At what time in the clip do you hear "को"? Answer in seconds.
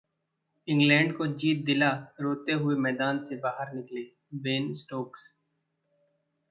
1.17-1.27